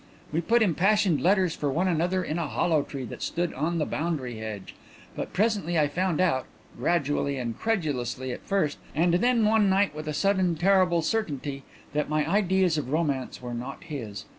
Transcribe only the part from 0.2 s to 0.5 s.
We